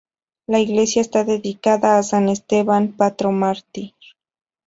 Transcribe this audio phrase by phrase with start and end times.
[0.47, 3.93] La iglesia está dedicada a san Esteban Protomártir.